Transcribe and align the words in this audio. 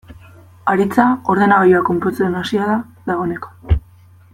Aritza 0.73 1.05
ordenagailua 1.35 1.83
konpontzen 1.91 2.41
hasia 2.41 2.67
da 2.71 2.79
dagoeneko. 3.13 3.57